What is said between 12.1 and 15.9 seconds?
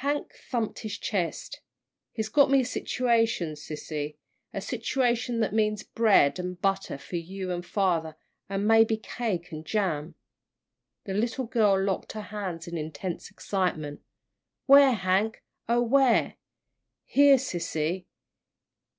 her hands in intense excitement. "Where, Hank, oh,